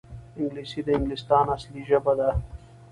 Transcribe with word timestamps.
انګلیسي 0.39 0.79
د 0.83 0.87
انګلستان 0.97 1.45
اصلي 1.55 1.81
ژبه 1.89 2.13
ده 2.19 2.29